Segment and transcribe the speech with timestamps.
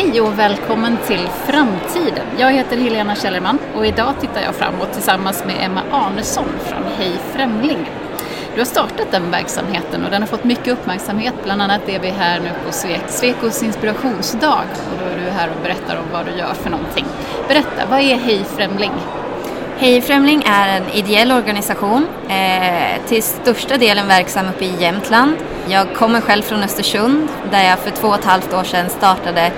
[0.00, 2.26] Hej och välkommen till Framtiden.
[2.38, 7.12] Jag heter Helena Källerman och idag tittar jag framåt tillsammans med Emma Arnesson från Hej
[7.32, 7.90] Främling.
[8.54, 11.34] Du har startat den verksamheten och den har fått mycket uppmärksamhet.
[11.44, 12.72] Bland annat är vi här nu på
[13.08, 17.04] Svekos inspirationsdag och då är du här och berättar om vad du gör för någonting.
[17.48, 18.92] Berätta, vad är Hej Främling?
[19.78, 25.32] Hej Främling är en ideell organisation, eh, till största delen verksam uppe i Jämtland.
[25.66, 29.52] Jag kommer själv från Östersund där jag för två och ett halvt år sedan startade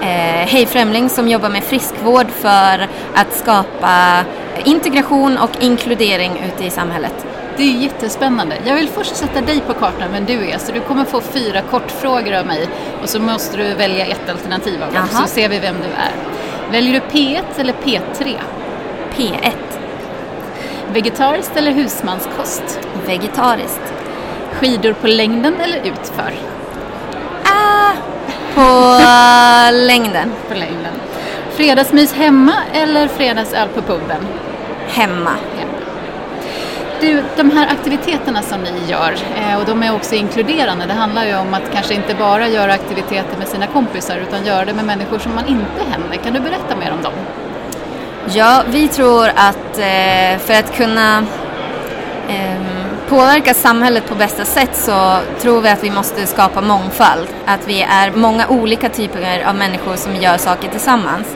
[0.00, 4.24] eh, Hej Främling som jobbar med friskvård för att skapa
[4.64, 7.26] integration och inkludering ute i samhället.
[7.56, 8.56] Det är jättespännande.
[8.66, 10.58] Jag vill först sätta dig på kartan vem du är.
[10.58, 12.68] Så du kommer få fyra kortfrågor av mig
[13.02, 16.12] och så måste du välja ett alternativ av dem så ser vi vem du är.
[16.70, 18.36] Väljer du P1 eller P3?
[19.16, 19.52] P1.
[20.92, 22.80] Vegetariskt eller husmanskost?
[23.06, 23.94] Vegetariskt.
[24.52, 26.32] Skidor på längden eller utför?
[28.56, 28.98] På
[29.72, 30.32] längden.
[30.48, 30.92] På längden.
[31.50, 34.26] Fredagsmys hemma eller fredagsöl på puben?
[34.88, 35.30] Hemma.
[35.58, 35.72] Hemma.
[37.00, 40.86] Du, de här aktiviteterna som ni gör, eh, och de är också inkluderande.
[40.86, 44.64] Det handlar ju om att kanske inte bara göra aktiviteter med sina kompisar utan göra
[44.64, 46.16] det med människor som man inte händer.
[46.24, 47.12] Kan du berätta mer om dem?
[48.34, 51.18] Ja, vi tror att eh, för att kunna
[52.28, 57.28] eh, påverka samhället på bästa sätt så tror vi att vi måste skapa mångfald.
[57.46, 61.26] Att vi är många olika typer av människor som gör saker tillsammans.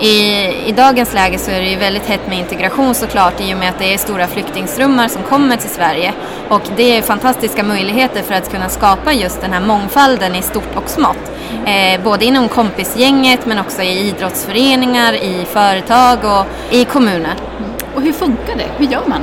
[0.00, 3.58] I, I dagens läge så är det ju väldigt hett med integration såklart i och
[3.58, 6.12] med att det är stora flyktingströmmar som kommer till Sverige.
[6.48, 10.76] Och det är fantastiska möjligheter för att kunna skapa just den här mångfalden i stort
[10.76, 11.32] och smått.
[11.66, 17.34] Eh, både inom kompisgänget men också i idrottsföreningar, i företag och i kommuner.
[17.94, 18.68] Och hur funkar det?
[18.78, 19.20] Hur gör man?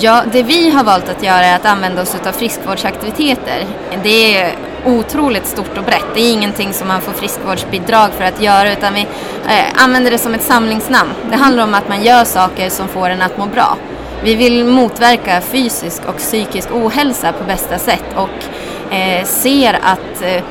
[0.00, 3.66] Ja, det vi har valt att göra är att använda oss av friskvårdsaktiviteter.
[4.02, 4.54] Det är
[4.86, 6.06] otroligt stort och brett.
[6.14, 9.00] Det är ingenting som man får friskvårdsbidrag för att göra utan vi
[9.48, 11.10] eh, använder det som ett samlingsnamn.
[11.30, 13.76] Det handlar om att man gör saker som får en att må bra.
[14.24, 20.42] Vi vill motverka fysisk och psykisk ohälsa på bästa sätt och eh, ser att eh,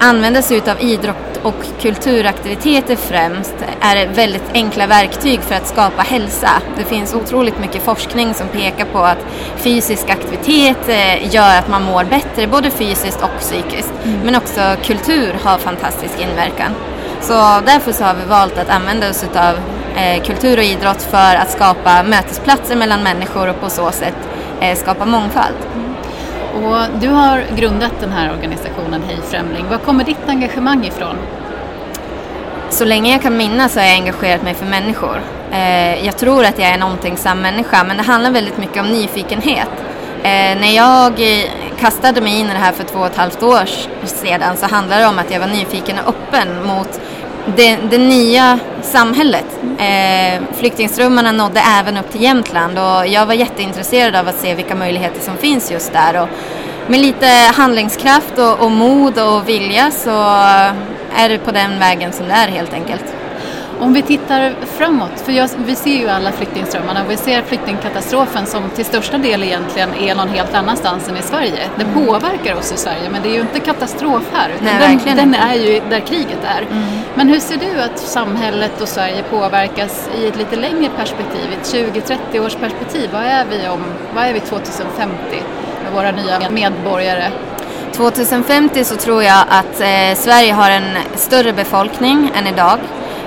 [0.00, 6.50] använda sig av idrott och kulturaktiviteter främst är väldigt enkla verktyg för att skapa hälsa.
[6.78, 11.82] Det finns otroligt mycket forskning som pekar på att fysisk aktivitet eh, gör att man
[11.82, 13.92] mår bättre både fysiskt och psykiskt.
[14.04, 14.20] Mm.
[14.20, 16.72] Men också kultur har fantastisk inverkan.
[17.20, 17.32] Så
[17.66, 19.54] därför så har vi valt att använda oss av
[19.96, 24.16] eh, kultur och idrott för att skapa mötesplatser mellan människor och på så sätt
[24.60, 25.56] eh, skapa mångfald.
[26.56, 29.68] Och du har grundat den här organisationen Hej Främling.
[29.70, 31.16] Var kommer ditt engagemang ifrån?
[32.70, 35.20] Så länge jag kan minnas har jag engagerat mig för människor.
[35.52, 38.88] Eh, jag tror att jag är en omtänksam människa men det handlar väldigt mycket om
[38.88, 39.68] nyfikenhet.
[40.22, 41.44] Eh, när jag eh,
[41.78, 43.64] kastade mig in i det här för två och ett halvt år
[44.04, 47.00] sedan så handlade det om att jag var nyfiken och öppen mot
[47.56, 49.46] det, det nya samhället.
[49.78, 54.74] Eh, flyktingströmmarna nådde även upp till Jämtland och jag var jätteintresserad av att se vilka
[54.74, 56.22] möjligheter som finns just där.
[56.22, 56.28] Och
[56.86, 60.10] med lite handlingskraft och, och mod och vilja så
[61.16, 63.04] är det på den vägen som det är helt enkelt.
[63.80, 68.46] Om vi tittar framåt, för jag, vi ser ju alla flyktingströmmarna och vi ser flyktingkatastrofen
[68.46, 71.68] som till största del egentligen är någon helt annanstans än i Sverige.
[71.76, 72.06] Den mm.
[72.06, 75.34] påverkar oss i Sverige men det är ju inte katastrof här utan Nej, den, den,
[75.34, 76.62] är ju där kriget är.
[76.62, 76.84] Mm.
[77.14, 81.74] Men hur ser du att samhället och Sverige påverkas i ett lite längre perspektiv, ett
[82.32, 83.10] 20-30 års perspektiv?
[83.12, 85.14] Vad är vi om, vad är vi 2050
[85.84, 87.30] med våra nya medborgare?
[87.92, 92.78] 2050 så tror jag att eh, Sverige har en större befolkning än idag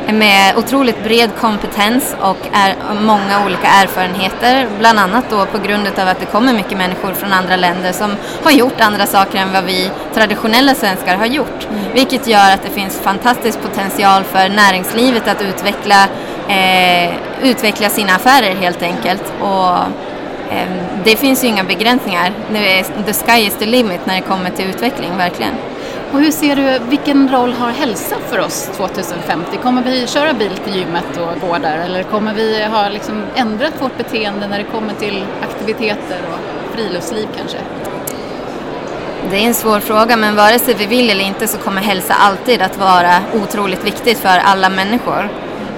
[0.07, 4.67] med otroligt bred kompetens och är många olika erfarenheter.
[4.79, 8.11] Bland annat då på grund av att det kommer mycket människor från andra länder som
[8.43, 11.67] har gjort andra saker än vad vi traditionella svenskar har gjort.
[11.69, 11.93] Mm.
[11.93, 16.07] Vilket gör att det finns fantastisk potential för näringslivet att utveckla,
[16.47, 19.33] eh, utveckla sina affärer helt enkelt.
[19.41, 19.77] Och,
[20.53, 20.69] eh,
[21.03, 22.31] det finns ju inga begränsningar.
[23.05, 25.53] The sky is the limit när det kommer till utveckling, verkligen.
[26.14, 29.58] Och hur ser du, vilken roll har hälsa för oss 2050?
[29.64, 33.73] Kommer vi köra bil till gymmet och gå där eller kommer vi ha liksom ändrat
[33.82, 37.58] vårt beteende när det kommer till aktiviteter och friluftsliv kanske?
[39.32, 42.14] Det är en svår fråga men vare sig vi vill eller inte så kommer hälsa
[42.14, 45.29] alltid att vara otroligt viktigt för alla människor.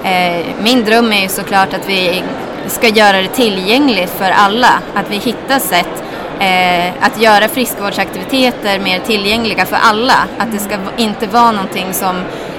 [0.03, 2.23] Eh, min dröm är ju såklart att vi
[2.67, 6.03] ska göra det tillgängligt för alla, att vi hittar sätt
[6.41, 10.27] eh, att göra friskvårdsaktiviteter mer tillgängliga för alla.
[10.37, 12.15] Att det ska inte vara någonting som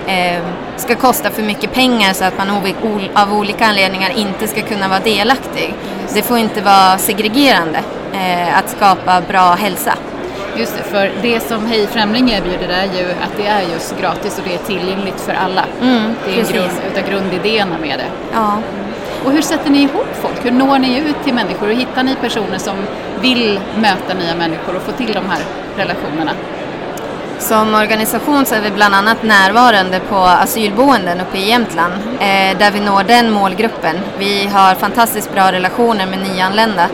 [0.06, 0.43] eh,
[0.76, 2.50] ska kosta för mycket pengar så att man
[3.14, 5.75] av olika anledningar inte ska kunna vara delaktig.
[6.14, 7.79] Det får inte vara segregerande
[8.12, 9.94] eh, att skapa bra hälsa.
[10.56, 14.38] Just det, för det som Hej Främling erbjuder är ju att det är just gratis
[14.38, 15.64] och det är tillgängligt för alla.
[15.82, 16.55] Mm, det är en precis.
[16.55, 18.06] grund, utav grundidéerna med det.
[18.32, 18.58] Ja.
[19.25, 20.44] Och hur sätter ni ihop folk?
[20.44, 21.67] Hur når ni ut till människor?
[21.67, 22.76] Hur hittar ni personer som
[23.23, 25.43] vill möta nya människor och få till de här
[25.77, 26.33] relationerna?
[27.39, 32.71] Som organisation så är vi bland annat närvarande på asylboenden uppe i Jämtland eh, där
[32.71, 33.97] vi når den målgruppen.
[34.19, 36.89] Vi har fantastiskt bra relationer med nyanlända.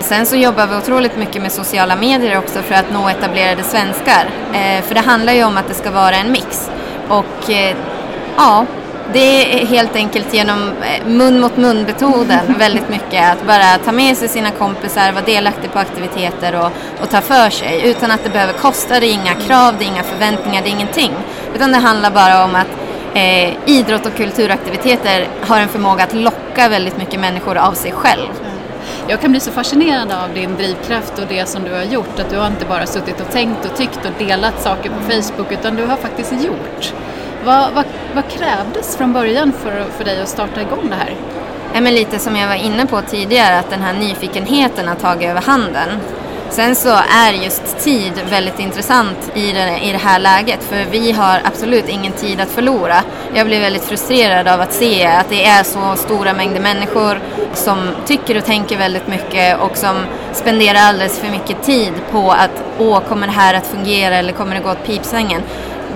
[0.00, 4.26] Sen så jobbar vi otroligt mycket med sociala medier också för att nå etablerade svenskar.
[4.52, 6.70] Eh, för det handlar ju om att det ska vara en mix.
[7.08, 7.76] Och eh,
[8.36, 8.66] ja,
[9.12, 13.32] det är helt enkelt genom eh, mun mot mun-metoden väldigt mycket.
[13.32, 17.50] Att bara ta med sig sina kompisar, vara delaktig på aktiviteter och, och ta för
[17.50, 17.80] sig.
[17.84, 20.72] Utan att det behöver kosta, det är inga krav, det är inga förväntningar, det är
[20.72, 21.12] ingenting.
[21.54, 22.68] Utan det handlar bara om att
[23.14, 28.30] eh, idrott och kulturaktiviteter har en förmåga att locka väldigt mycket människor av sig själv.
[29.08, 32.18] Jag kan bli så fascinerad av din drivkraft och det som du har gjort.
[32.18, 35.52] Att du har inte bara suttit och tänkt och tyckt och delat saker på Facebook
[35.52, 36.94] utan du har faktiskt gjort.
[37.46, 37.84] Vad, vad,
[38.14, 41.14] vad krävdes från början för, för dig att starta igång det här?
[41.74, 45.28] Ja, men lite som jag var inne på tidigare, att den här nyfikenheten har tagit
[45.28, 45.88] över handen.
[46.50, 51.12] Sen så är just tid väldigt intressant i det, i det här läget för vi
[51.12, 53.02] har absolut ingen tid att förlora.
[53.34, 57.20] Jag blir väldigt frustrerad av att se att det är så stora mängder människor
[57.54, 59.96] som tycker och tänker väldigt mycket och som
[60.32, 64.54] spenderar alldeles för mycket tid på att åh, kommer det här att fungera eller kommer
[64.54, 65.42] det gå åt pipsvängen?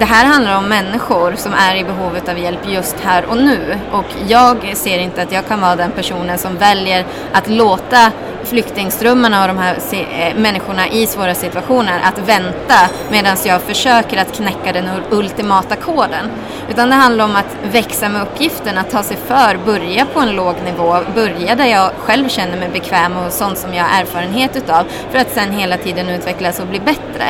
[0.00, 3.78] Det här handlar om människor som är i behovet av hjälp just här och nu.
[3.92, 8.12] Och jag ser inte att jag kan vara den personen som väljer att låta
[8.44, 12.74] flyktingströmmarna och de här se- eh, människorna i svåra situationer att vänta
[13.10, 16.30] medan jag försöker att knäcka den ultimata koden.
[16.70, 20.30] Utan det handlar om att växa med uppgiften, att ta sig för, börja på en
[20.36, 24.56] låg nivå, börja där jag själv känner mig bekväm och sånt som jag har erfarenhet
[24.56, 27.24] utav för att sen hela tiden utvecklas och bli bättre.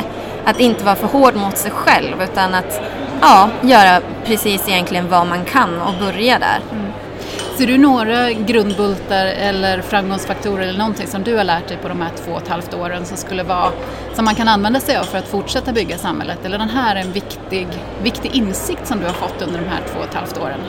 [0.45, 2.81] Att inte vara för hård mot sig själv utan att
[3.21, 6.59] ja, göra precis egentligen vad man kan och börja där.
[6.71, 6.91] Mm.
[7.57, 12.01] Ser du några grundbultar eller framgångsfaktorer eller någonting som du har lärt dig på de
[12.01, 13.71] här två och ett halvt åren som skulle vara
[14.13, 16.45] som man kan använda sig av för att fortsätta bygga samhället?
[16.45, 17.67] Eller den här är en viktig,
[18.03, 20.59] viktig insikt som du har fått under de här två och ett halvt åren?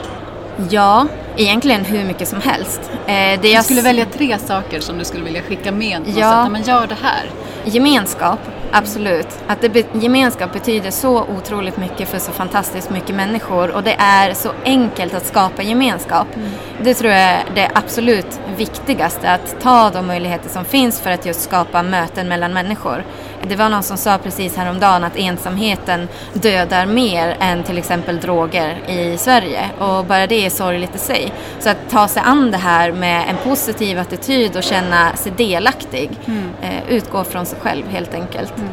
[0.69, 2.81] Ja, egentligen hur mycket som helst.
[3.05, 6.01] Eh, det du skulle välja tre saker som du skulle vilja skicka med.
[6.05, 6.43] Ja.
[6.43, 7.29] Sätt, men gör det här.
[7.65, 8.39] Gemenskap,
[8.71, 9.27] absolut.
[9.47, 13.95] Att det be gemenskap betyder så otroligt mycket för så fantastiskt mycket människor och det
[13.99, 16.27] är så enkelt att skapa gemenskap.
[16.35, 16.49] Mm.
[16.83, 21.25] Det tror jag är det absolut viktigaste, att ta de möjligheter som finns för att
[21.25, 23.03] just skapa möten mellan människor.
[23.47, 28.89] Det var någon som sa precis häromdagen att ensamheten dödar mer än till exempel droger
[28.89, 31.33] i Sverige och bara det är sorgligt i sig.
[31.59, 36.09] Så att ta sig an det här med en positiv attityd och känna sig delaktig,
[36.25, 36.49] mm.
[36.61, 38.57] eh, utgå från sig själv helt enkelt.
[38.57, 38.69] Mm.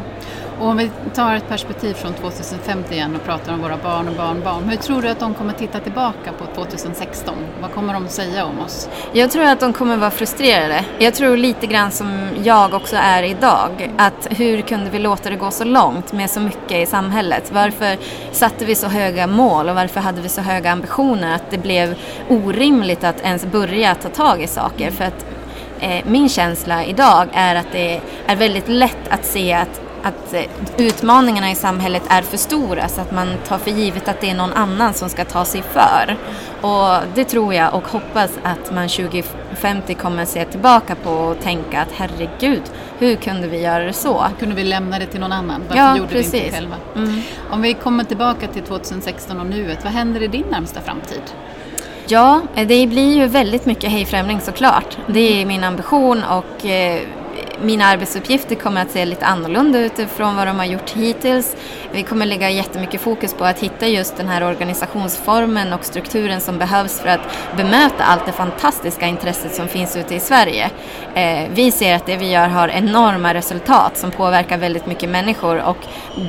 [0.61, 4.15] Och om vi tar ett perspektiv från 2050 igen och pratar om våra barn och
[4.15, 4.69] barnbarn.
[4.69, 7.35] Hur tror du att de kommer titta tillbaka på 2016?
[7.61, 8.89] Vad kommer de säga om oss?
[9.13, 10.85] Jag tror att de kommer vara frustrerade.
[10.99, 13.91] Jag tror lite grann som jag också är idag.
[13.97, 17.53] Att hur kunde vi låta det gå så långt med så mycket i samhället?
[17.53, 17.97] Varför
[18.33, 21.95] satte vi så höga mål och varför hade vi så höga ambitioner att det blev
[22.29, 24.91] orimligt att ens börja ta tag i saker?
[24.91, 25.27] För att
[25.81, 30.43] eh, min känsla idag är att det är väldigt lätt att se att att eh,
[30.79, 34.35] utmaningarna i samhället är för stora så att man tar för givet att det är
[34.35, 36.17] någon annan som ska ta sig för.
[36.61, 41.81] Och det tror jag och hoppas att man 2050 kommer se tillbaka på och tänka
[41.81, 42.63] att herregud,
[42.99, 44.27] hur kunde vi göra det så?
[44.39, 45.63] Kunde vi lämna det till någon annan?
[45.69, 46.35] Varför ja, gjorde precis.
[46.35, 46.77] vi inte själva?
[46.97, 47.21] Mm.
[47.51, 51.23] Om vi kommer tillbaka till 2016 och nuet, vad händer i din närmsta framtid?
[52.07, 54.99] Ja, det blir ju väldigt mycket Hej Främling såklart.
[55.07, 57.01] Det är min ambition och eh,
[57.63, 61.57] mina arbetsuppgifter kommer att se lite annorlunda utifrån vad de har gjort hittills.
[61.93, 66.59] Vi kommer lägga jättemycket fokus på att hitta just den här organisationsformen och strukturen som
[66.59, 67.21] behövs för att
[67.57, 70.71] bemöta allt det fantastiska intresset som finns ute i Sverige.
[71.15, 75.61] Eh, vi ser att det vi gör har enorma resultat som påverkar väldigt mycket människor
[75.63, 75.79] och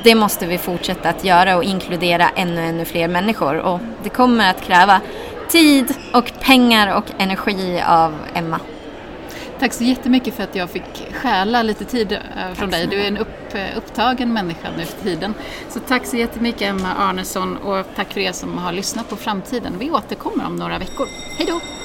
[0.03, 4.49] det måste vi fortsätta att göra och inkludera ännu, ännu fler människor och det kommer
[4.49, 5.01] att kräva
[5.49, 8.59] tid och pengar och energi av Emma.
[9.61, 12.87] Tack så jättemycket för att jag fick stjäla lite tid eh, från dig.
[12.87, 15.33] Du är en upp, eh, upptagen människa nu för tiden.
[15.69, 19.73] Så tack så jättemycket Emma Arnesson och tack för er som har lyssnat på Framtiden.
[19.79, 21.07] Vi återkommer om några veckor.
[21.37, 21.80] Hej då!